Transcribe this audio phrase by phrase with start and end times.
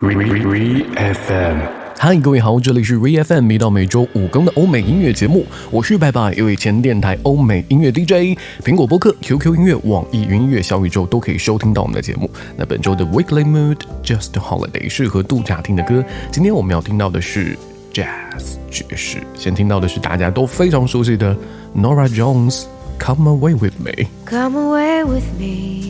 [0.00, 1.58] Re FM，
[1.98, 12.30] 嗨，各位好，这里是 Re FM，每到每周五更的欧美音乐节目，我是拜拜，一位前电台欧美音乐 DJ，苹果播客、QQ 音乐、网易云音乐、小宇宙都可以收听到我们的节目。
[12.56, 17.58] 那本周的 Weekly Mood Just Holiday 适合度假听的歌，今天我们要听到的是
[17.92, 21.36] Jazz 爵士，先听到的是大家都非常熟悉的
[21.76, 22.66] Nora Jones
[23.00, 24.06] Come Away with Me。
[24.26, 25.87] Come away with me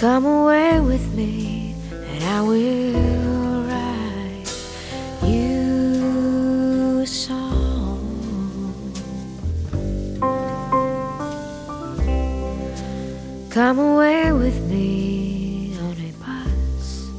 [0.00, 4.48] Come away with me, and I will write
[5.22, 8.00] you a song.
[13.50, 17.10] Come away with me on a bus.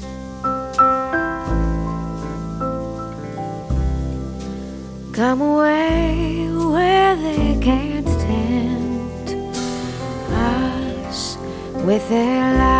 [5.14, 9.36] Come away where they can't tempt
[10.34, 11.38] us
[11.86, 12.71] with their lies.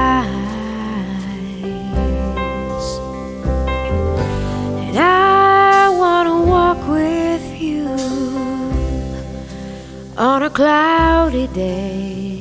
[10.62, 12.40] Cloudy day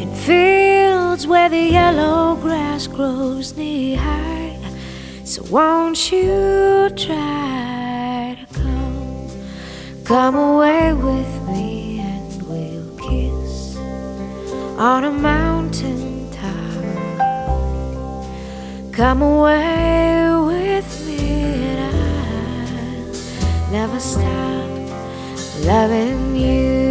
[0.00, 4.56] in fields where the yellow grass grows knee high.
[5.24, 9.28] So won't you try to come,
[10.04, 13.76] come away with me and we'll kiss
[14.78, 16.84] on a mountain top.
[18.92, 21.18] Come away with me
[21.72, 21.80] and
[23.66, 24.54] I'll never stop
[25.64, 26.83] loving you.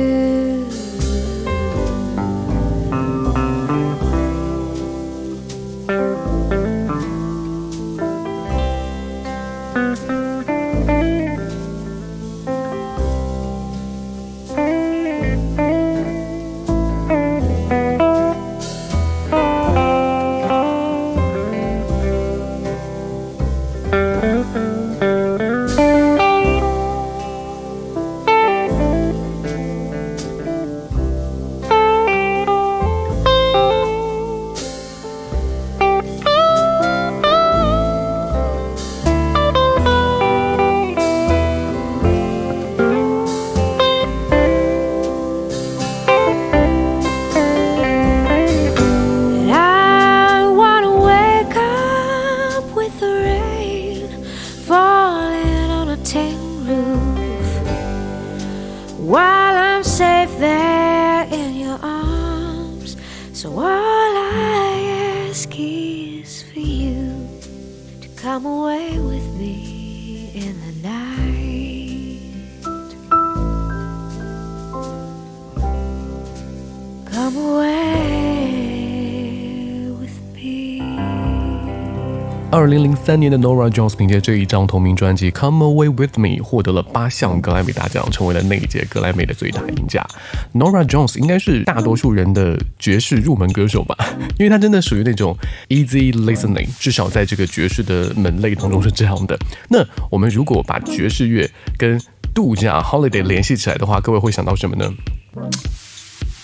[82.54, 90.06] 二零零三年的 Nora Jones 凭借这一张同名专辑《Come Away with Me》获得了八项格莱美大奖，成为了那一届格莱美的最大赢家。
[90.54, 93.98] Nora Jones 应该是大多数人的爵士入门歌手吧，
[94.38, 95.36] 因为她真的属于那种
[95.70, 99.36] easy listening，至少在这个爵士的门类当中是这样的。
[99.68, 102.00] 那我们如果把爵士乐跟
[102.36, 104.94] 度假 holiday 联系起来的话，各位会想到什么呢？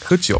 [0.04, 0.40] 喝酒。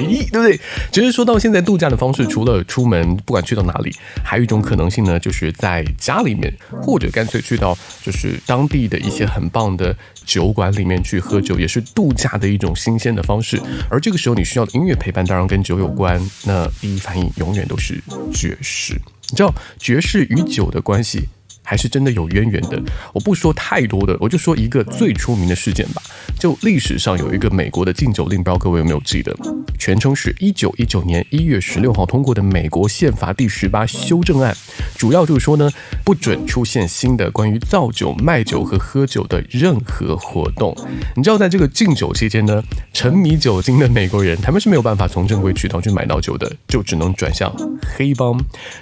[0.00, 0.60] 哎，对不对？
[0.90, 3.94] 其实说到现在，度假的方式除了出门，不管去到哪里，
[4.24, 13.60] 还有一种可能性呢，就是在家里面，或者干脆去到就是当地的一些很棒的酒馆里面去喝酒，也是度假的一种新鲜的方式。
[13.90, 16.20] 而这个时候你需要的音乐陪伴，当然跟酒有关。
[16.44, 18.00] 那第一反应永远都是
[18.32, 18.94] 爵士。
[19.30, 21.28] 你知道爵士与酒的关系？
[21.62, 22.80] 还是真的有渊源的。
[23.12, 26.02] 我不说太多的，我就说一个最出名的事件吧。
[26.38, 29.34] 就历史上有一个美国的禁酒令，不知道各位有没有记得？
[29.78, 34.56] 全称是一九一九年一月十六号通过的美国宪法第十八修正案，
[34.96, 35.70] 主要就是说呢，
[36.04, 40.76] 不准出现新的关于造酒、卖酒和喝酒的任何活动。
[41.16, 42.62] 你知道，在这个禁酒期间呢，
[42.92, 47.52] 沉迷酒精的美国人他们是没有办法从正规渠道去买到酒的，就只能转向
[47.96, 48.36] 黑帮。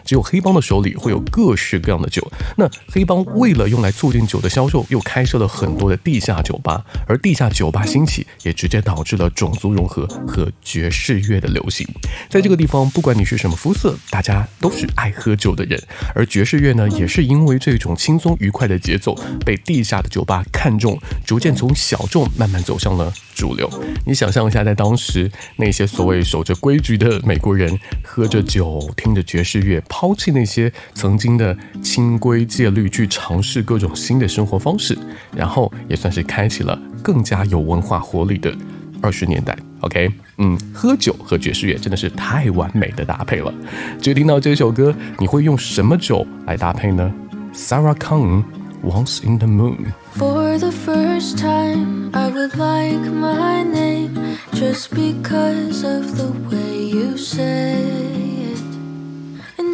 [0.05, 2.27] 只有黑帮的手里会有各式各样的酒。
[2.57, 11.87] 那黑帮为了用来促进酒的销售，又开设了很多的地下酒吧，而地下酒吧兴起，也直接导致了种族融合和爵士乐的流行。
[12.29, 15.81] 在这个地方，不管你是什么肤色，大家都是爱喝酒的人。
[16.15, 19.15] 而爵士乐呢，也是因为这种轻松愉快的节奏，
[19.45, 23.71] 被地下的酒吧看中，逐渐从小众慢慢走向了主流。
[24.05, 34.99] 你想象一下，在当时那些所谓守着规矩的美国人，喝着酒，听着爵士乐，抛弃那些曾经的清规戒律，去尝试各种新的生活方式，
[35.35, 38.55] 然后也算是开启了更加有文化活力的
[39.01, 39.57] 二十年代。
[39.81, 43.51] OK，嗯，喝酒和爵士乐真的是太完美的搭配了。
[43.99, 47.11] 就听到这首歌，你会用什么酒来搭配呢
[47.55, 48.45] ？Sarah Kong。
[48.83, 49.93] Once in the Moon.
[50.17, 57.19] For the first time, I would like my name just because of the way you
[57.19, 58.30] say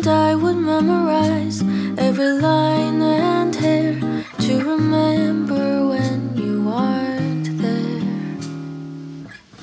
[0.07, 0.11] it.
[0.11, 1.63] I would memorize
[1.99, 4.01] every line and hair
[4.41, 8.03] to remember when you aren't there.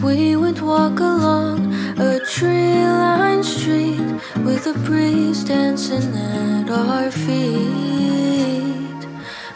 [0.04, 4.01] We would walk along a tree lined street
[4.44, 8.04] with a breeze dancing at our feet.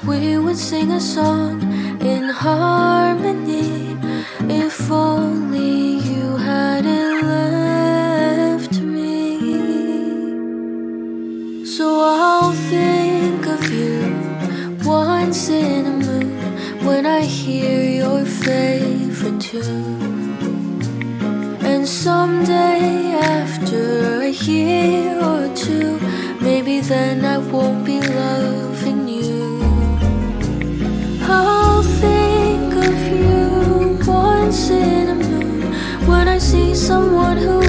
[0.06, 1.62] We would sing a song
[2.02, 3.98] in harmony
[4.50, 7.57] if only you hadn't left
[11.76, 14.00] So I'll think of you
[14.86, 20.82] once in a moon when I hear your favorite tune.
[21.62, 26.00] And someday after a year or two,
[26.40, 29.60] maybe then I won't be loving you.
[31.24, 35.74] I'll think of you once in a moon
[36.08, 37.67] when I see someone who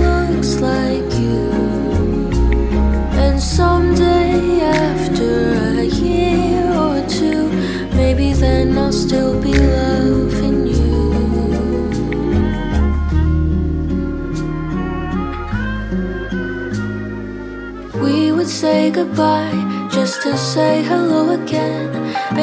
[18.69, 21.91] say goodbye just to say hello again.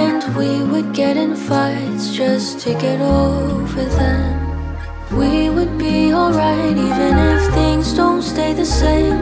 [0.06, 4.34] And we would get in fights just to get over them.
[5.20, 9.20] We would be alright even if things don't stay the same.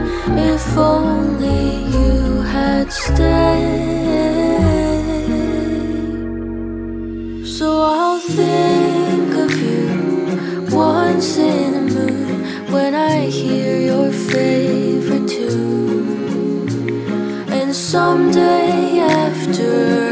[0.52, 1.64] If only
[1.96, 4.13] you had stayed.
[17.94, 20.03] Someday after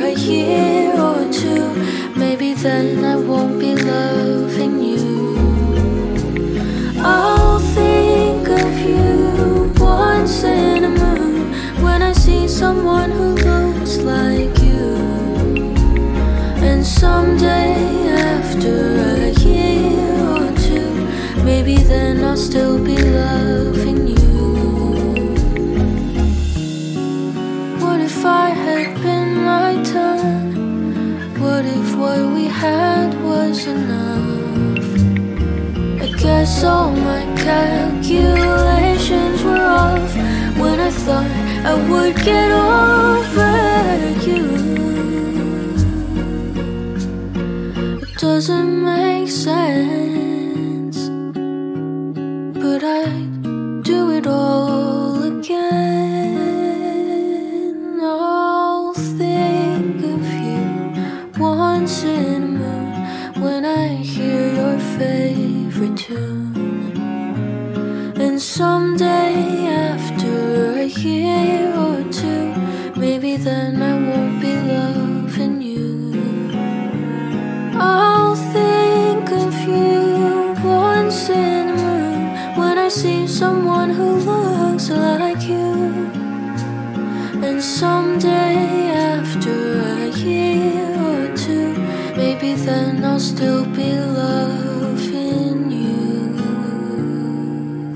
[36.64, 40.14] all my calculations were off
[40.56, 41.26] when I thought
[41.64, 43.56] I would get over
[44.26, 44.44] you.
[48.02, 49.01] It doesn't make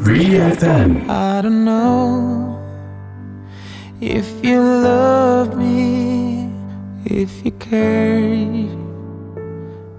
[0.07, 1.09] ReFM.
[1.09, 2.63] I don't know
[4.01, 6.49] if you love me,
[7.05, 8.47] if you care,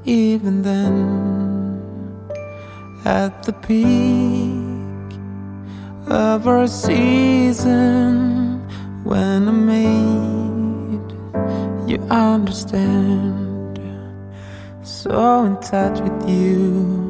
[0.05, 0.95] even then
[3.03, 5.19] at the peak
[6.07, 8.61] of our season
[9.03, 11.11] when I made
[11.89, 13.77] you understand
[14.83, 17.06] so in touch with you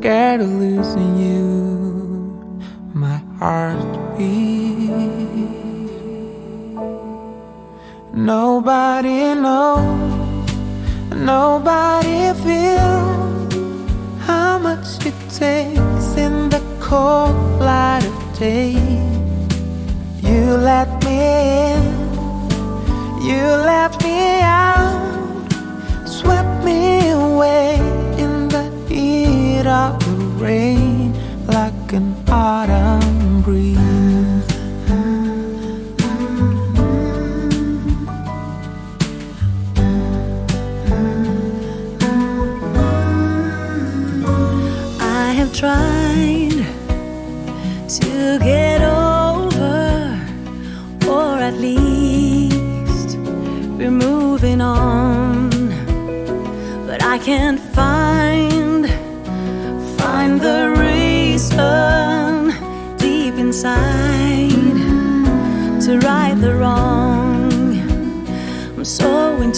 [0.00, 2.64] Scared of losing you,
[2.94, 4.88] my heart beat.
[8.14, 10.50] Nobody knows,
[11.14, 13.52] nobody feels
[14.24, 18.72] how much it takes in the cold light of day.
[20.22, 21.18] You let me
[21.74, 22.00] in
[23.20, 25.09] you left me out,
[31.90, 32.19] broken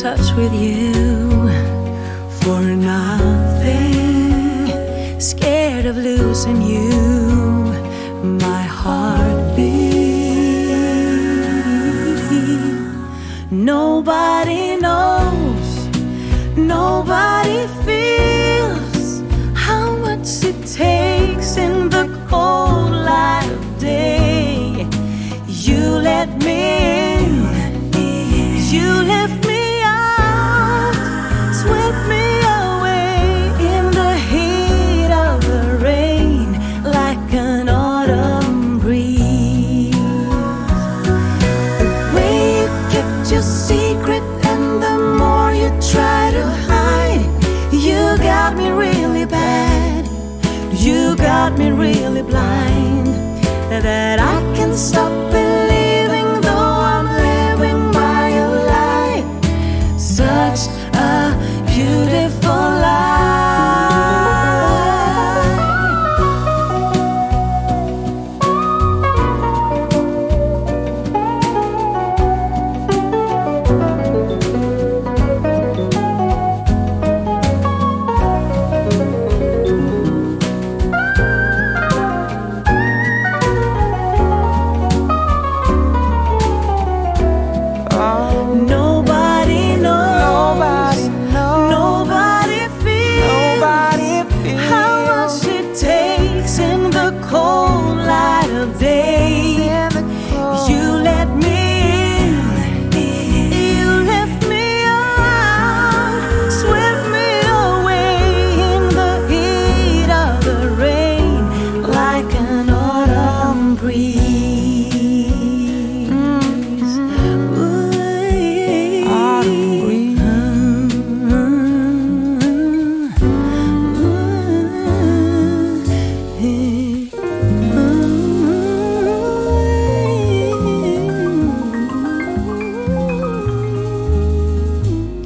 [0.02, 1.30] touch with you
[2.40, 4.66] for nothing,
[5.21, 7.62] scared of losing you,
[8.25, 9.62] my heart heartbeat.
[13.52, 15.88] Nobody knows,
[16.56, 19.23] nobody feels
[19.54, 24.85] how much it takes in the cold light of day.
[25.47, 27.23] You let me
[27.94, 29.41] in, you lift
[52.33, 53.07] blind.
[53.71, 55.22] That I can stop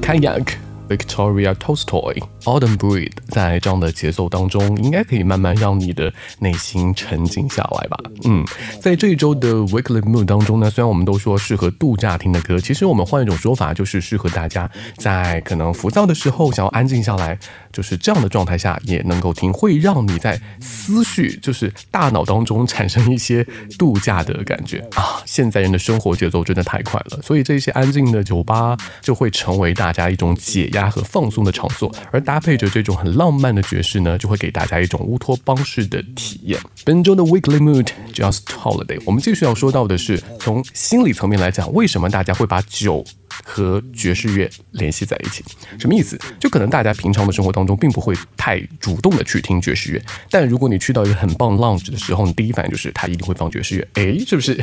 [0.06, 0.65] kajak.
[0.88, 7.98] Victoria Tolstoy Autumn Breed，在这样的节奏当中，应该可以慢慢让你的内心沉静下来吧。
[8.24, 8.44] 嗯，
[8.80, 17.38] 在这一周的 Weekly Mood 当中呢，虽然我们都说适合度假听的歌，其实我们换一种说法，就是适合大家在可能浮躁的时候想要安静下来，
[17.72, 23.46] 就是这样的状态下也能够听，会让你在思绪就是大脑当中产生一些
[23.78, 25.22] 度假的感觉啊。
[25.24, 36.60] 现在人的生活节奏真的太快了，所以这些安静的酒吧就会成为大家一种解压和放松的场所，而搭配着这种很浪漫的爵士呢，就会给大家一种乌托邦式的体验。
[36.84, 43.04] 本周的 Weekly Mood Just Holiday，我们继续要说到的是从心理层面来讲，为什么大家会把酒
[43.44, 45.44] 和爵士乐联系在一起，
[45.78, 46.18] 什么意思？
[46.38, 54.62] 就可能大家平常的生活当中并不会太主动的去听爵士乐，但如果你去到一个很棒 lounge 的时候，你第一反应就是他一定会放爵士乐，诶，是不是？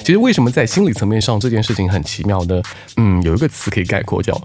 [0.00, 2.62] 其实为什么在心理层面上这件事情很奇妙呢？
[2.96, 4.40] 嗯，有一个词可以概括叫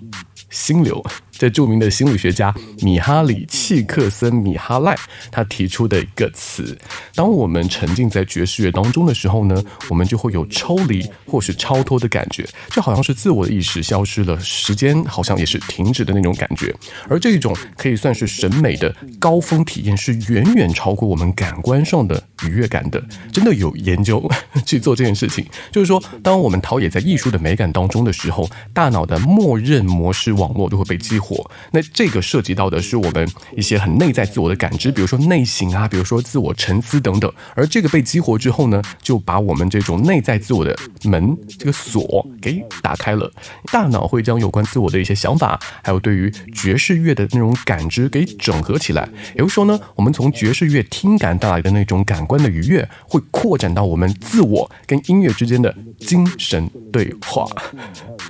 [0.54, 1.04] 心流。
[1.34, 4.96] 这著名的心理学家米哈里·契克森·米哈赖
[5.32, 6.78] 他提出的一个词：
[7.16, 16.74] 当我们沉浸在爵士乐当中的时候呢，我们就会有抽离或是超脱的感觉，就好像是自我的意识消失了，时间好像也是停止的那种感觉。
[17.10, 23.04] 而这一种可以算是审美的高峰体验，是远远超过我们感官上的愉悦感的。
[23.32, 24.24] 真的有研究
[24.66, 31.33] 去做这件事情，就是说，当我们陶冶在艺术的美感当中的时候，大脑的默认模式网络就会被激活。
[31.72, 37.32] 那这个涉及到的是我们一些很内在自我的感知，比如说内省啊，比如说自我沉思等等。
[37.56, 43.32] 而这个被激活之后呢，就把我们这种内在自我的门这个锁给打开了，
[43.72, 49.08] 大脑会将有关自我的一些想法，还有对于爵士乐的那种感知给整合起来。
[49.34, 57.46] 也就是说呢，我们从爵士乐听感带来的那种感官的愉悦，会扩展到我们自我跟音乐之间的精神对话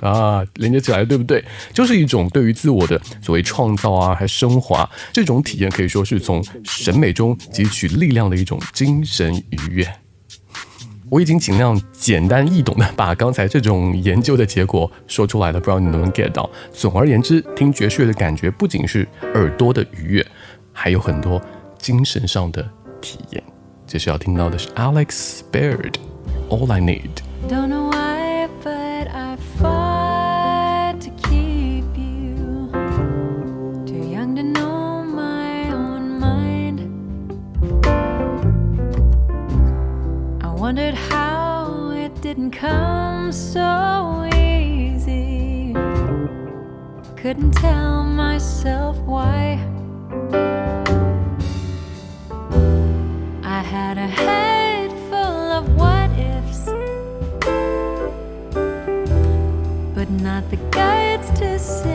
[0.00, 1.44] 啊，连接起来，对不对？
[1.72, 2.83] 就是一种对于自我
[3.22, 9.86] 所谓创造啊还升华这种体验可以说是从审美中汲取力量的一种精神愉悦。
[11.10, 16.48] 我已经尽量简单易懂的把刚才这种研究的结果说出来了不知道你能不能 get 到。
[16.72, 20.26] 总而言之听爵士乐的感觉不仅是耳朵的愉悦
[20.72, 21.40] 还有很多
[21.78, 22.68] 精神上的
[23.00, 23.42] 体验。
[23.86, 25.94] 这是要听到的是 alex spared
[26.48, 28.03] all i need
[40.64, 45.74] wondered how it didn't come so easy.
[47.16, 49.60] Couldn't tell myself why.
[53.42, 56.64] I had a head full of what ifs,
[59.94, 61.93] but not the guts to say.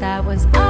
[0.00, 0.69] that was all.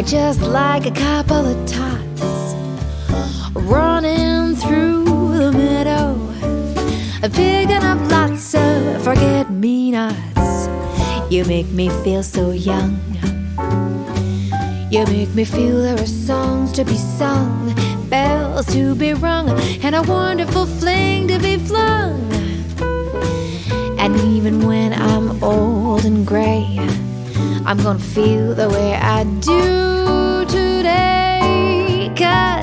[0.00, 2.54] Are just like a couple of tots
[3.52, 5.04] running through
[5.36, 6.16] the meadow,
[7.32, 10.68] picking up lots of forget me nots.
[11.28, 12.98] You make me feel so young.
[14.90, 17.74] You make me feel there are songs to be sung,
[18.08, 19.50] bells to be rung,
[19.84, 22.18] and a wonderful fling to be flung.
[23.98, 26.78] And even when I'm old and gray,
[27.70, 32.12] I'm gonna feel the way I do today.
[32.16, 32.59] Cause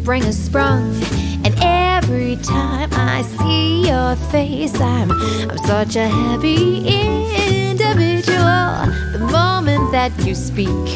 [0.00, 0.94] spring has sprung.
[1.44, 5.10] And every time I see your face, I'm
[5.50, 8.38] I'm such a happy individual.
[9.12, 10.88] The moment that you speak,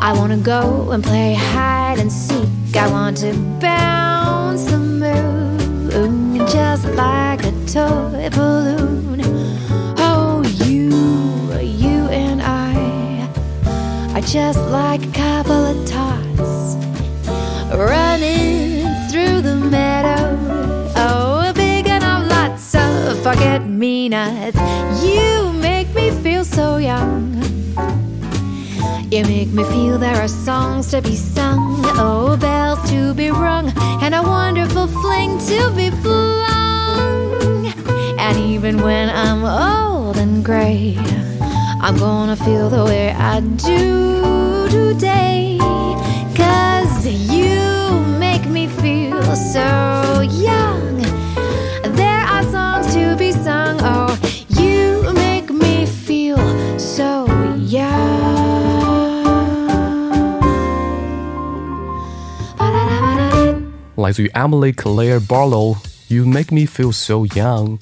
[0.00, 2.76] I wanna go and play hide and seek.
[2.76, 9.20] I want to bounce the moon just like a toy balloon.
[9.98, 10.88] Oh, you,
[11.60, 13.28] you and I
[14.14, 15.91] are just like a couple of
[17.78, 20.38] running through the meadow.
[20.96, 24.56] Oh, big enough lots of forget me nots.
[25.02, 27.42] You make me feel so young.
[29.10, 33.70] You make me feel there are songs to be sung, oh, bells to be rung,
[34.02, 37.66] and a wonderful fling to be flung.
[38.18, 40.96] And even when I'm old and gray,
[41.82, 45.58] I'm gonna feel the way I do today.
[46.34, 46.71] Cause
[49.31, 51.01] feel so young.
[51.95, 54.17] There are songs to be sung, oh,
[54.49, 56.37] you make me feel
[56.77, 57.25] so
[57.57, 58.17] young.
[63.95, 65.90] 来自于 Emily Claire Barlow。
[66.12, 67.78] You make me feel so young。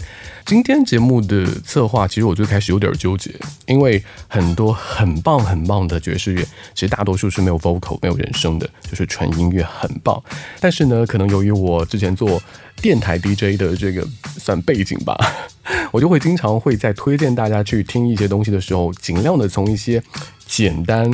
[0.47, 3.35] 今天节目的策划，其实我最开始有点纠结，
[3.66, 10.23] 因为很多很棒很棒的爵士乐，其实大多数是没有 vocal、没有人声的，就是纯音乐，很棒。
[10.61, 12.40] 但是呢，可能由于我之前做
[12.81, 14.07] 电台 DJ 的这个
[14.38, 15.19] 算背景吧，
[15.90, 20.01] 我就会经常会在推荐大家去听一些东西的时候，尽量的从一些
[20.47, 21.12] 简单。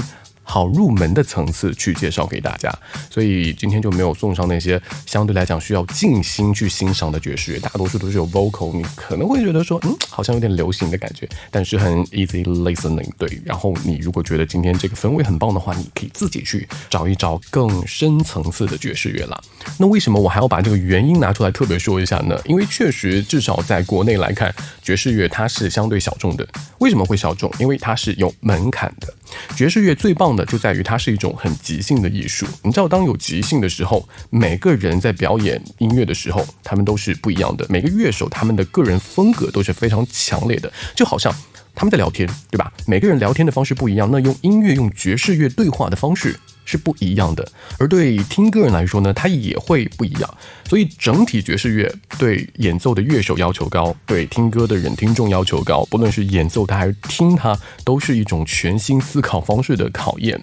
[0.48, 2.72] 好入门的层次去介绍给大家，
[3.10, 13.28] 所以今天就没有送上那些相对来讲需要静心去欣赏的爵士乐，大多数都是有 vocal，你可能会觉得说，嗯，好像有点流行的感觉，但是很 easy listening，对。
[13.44, 19.40] 然后你如果觉得今天这个氛围很棒的话，你可以自己去找一找更深层次的爵士乐啦。
[19.76, 22.40] 那为什么我还要把这个原因拿出来特别说一下呢？
[22.44, 26.46] 因为确实，至少在国内来看，爵士乐它是相对小众的。
[26.78, 27.50] 为什么会小众？
[27.58, 29.12] 因为它是有门槛的。
[29.56, 32.46] 爵士乐最棒的就在于它是一种很即兴的艺术。
[32.62, 37.66] 你知道，当有即兴的时候，每个人在表演音乐的时候，他们都是不一样的。
[37.68, 41.34] 每个乐手他们的个人风格都是非常强烈的，就好像
[41.74, 42.72] 他们在聊天，对吧？
[42.86, 47.48] 每个人聊天的方式不一样，那用音乐、用爵士乐对话的方式是不一样的。
[47.78, 50.38] 而对听歌人来说呢，它也会不一样。
[50.68, 55.84] 所以整体爵士乐对演奏的乐手要求高，对听歌的人听众要求高。
[55.86, 60.38] 不论是演奏它还是听它，都是一种全新思考方式的考验。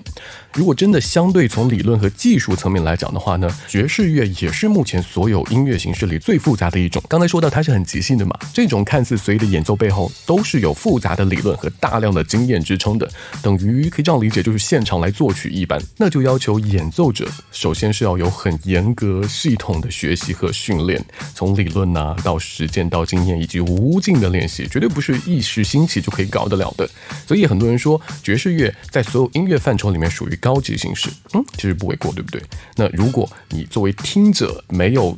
[0.55, 7.01] 如果真的相对从理论和技术层面来讲的话呢，爵士乐也是目前所有音乐形式里最复杂的一种。
[7.09, 13.09] 刚才说到它是很即兴的嘛，这种看似随意的演奏背后都是有复杂的理论和大量的经验支撑的，
[13.41, 15.81] 等于可以这样理解，就是现场来作曲一般。
[15.97, 26.87] 那就要求演奏者首先是要有很严格系统的学习和训练，从理论呐、到实践到经验以及无尽的练习，绝对不是一时兴起就可以搞得了的。
[27.25, 32.43] 所以很多人说爵士乐在所有音乐范畴里面属于高级形式，嗯，其实不为过，对不对？
[32.75, 35.17] 那如果你作为听者没有，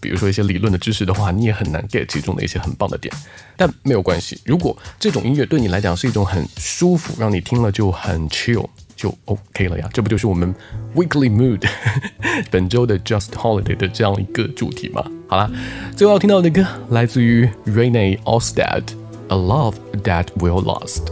[0.00, 3.14] 比如说一些理论的知识的话，你也很难 get 其中的一些很棒的点。
[3.58, 8.66] 但没有关系，如果这种音乐对你来讲是一种很舒服，让你听了就很 chill。
[8.96, 10.54] 就 OK 了呀，这不就是我们
[10.94, 11.68] Weekly Mood
[12.48, 15.04] 本周的 Just Holiday 的这样一个主题吗？
[15.26, 15.50] 好啦，
[15.96, 18.84] 最后要听到的歌来自于 Rene Ostad，
[19.28, 19.74] 《A Love
[20.04, 21.06] That Will Last》。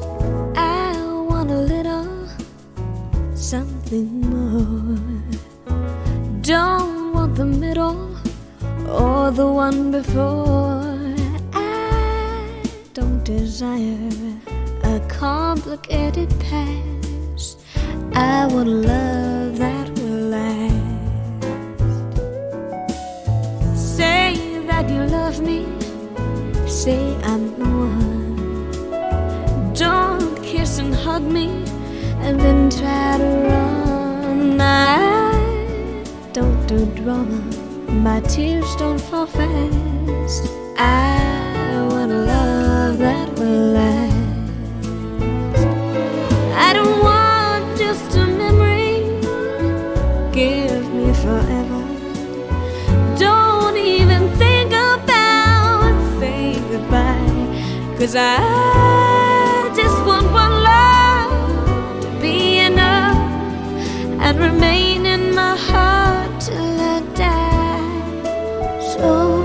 [3.43, 4.97] Something more.
[6.43, 8.17] Don't want the middle
[8.89, 10.81] or the one before.
[11.53, 12.63] I
[12.95, 14.09] don't desire
[14.85, 17.59] a complicated past.
[18.15, 20.77] I want love that will last.
[23.75, 25.67] Say that you love me.
[26.69, 29.73] Say I'm the one.
[29.75, 31.65] Don't kiss and hug me
[32.23, 34.61] and then try to run.
[34.61, 35.43] I
[36.33, 37.41] don't do drama.
[37.91, 40.49] My tears don't fall fast.
[40.79, 44.13] I want a love that will last.
[46.67, 48.99] I don't want just a memory.
[50.33, 51.83] Give me forever.
[53.19, 57.97] Don't even think about saying goodbye.
[57.99, 59.22] Cause I
[66.39, 68.23] till I die.
[68.81, 69.45] So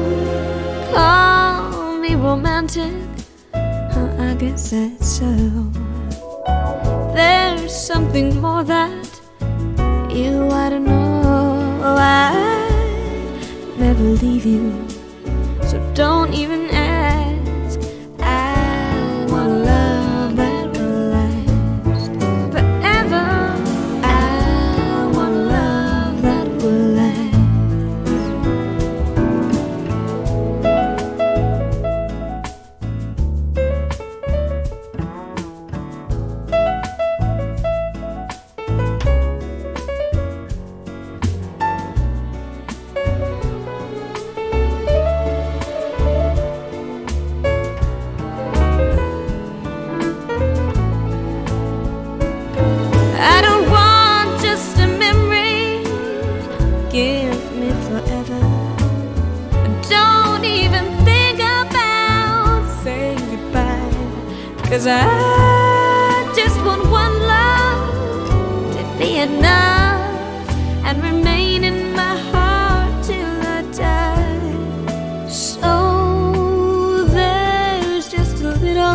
[0.93, 2.93] call me romantic.
[3.53, 5.31] I guess that's so.
[7.13, 9.09] There's something more that
[10.09, 11.95] you ought to know.
[11.97, 12.33] I
[13.77, 14.87] never leave you,
[15.63, 16.66] so don't even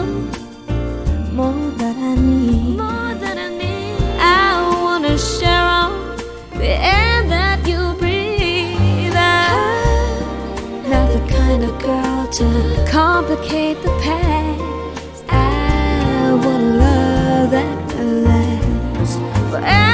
[0.01, 2.77] more that I need.
[2.77, 3.97] More that I need.
[4.19, 5.93] I wanna share all
[6.61, 9.17] the air that you breathe.
[9.17, 12.47] I'm not the kind of girl to
[12.91, 15.25] complicate the past.
[15.29, 19.19] I want a love that will last
[19.51, 19.92] forever.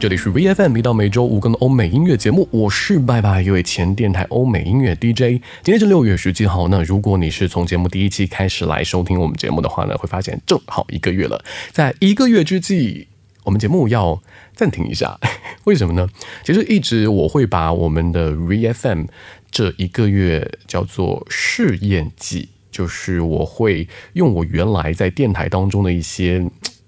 [0.00, 5.42] 这里是 VFM，一到每周五更的欧美音乐节目，我是拜拜，一位前电台欧美音乐 DJ。
[5.62, 11.44] 今天是六月十七号，那如果你是从节目第一期开始来收听我们节目的话呢，会发现正好一个月了。
[11.70, 13.08] 在一个月之际，
[13.44, 14.22] 我们节目要
[14.54, 15.20] 暂停一下，
[15.64, 16.08] 为什么呢？
[16.44, 19.04] 其实一直我会把我们的 VFM
[19.50, 26.42] 这一个月叫做试验季，就是我会用我原来在电台当中的一些。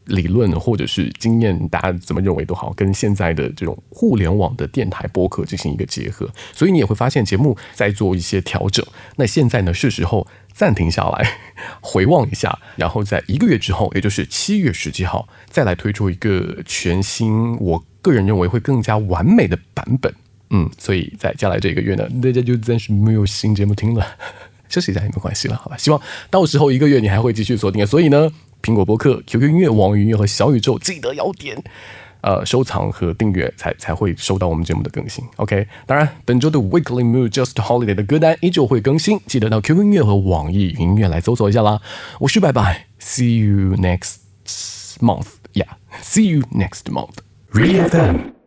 [0.07, 8.85] 理论或者是经验，大家怎么认为都好，跟现在的这种互联网的电台播客进行一个结合，所以你也会发现节目在做一些调整。
[9.17, 11.38] 那现在呢，是时候暂停下来，
[11.81, 20.12] 回望一下，然后在一个月之后，也就是七月十七号，再来推出一个全新，我个人认为会更加完美的版本。
[20.51, 24.05] 嗯，所以在接下来这一个月呢，大家就暂时没有新节目听了，
[24.69, 25.77] 休息一下也没关系了，好吧？
[25.77, 27.87] 希望到时候一个月你还会继续锁定。
[27.87, 28.33] 所以呢。
[28.62, 31.62] 苹果播客、QQ 音乐、网易云和小宇宙，记得要点
[32.20, 35.25] 呃收藏和订阅，才才会收到我们节目的更新。
[35.37, 41.81] OK，当然本周的 Weekly Mood Just Holiday 的歌单依旧会更新，记得到 QQ 音乐和网易云音乐来搜索一下啦。
[42.20, 44.16] 我是拜拜，See you next
[45.01, 45.27] month.
[45.53, 47.16] Yeah, see you next month。
[47.53, 48.42] read them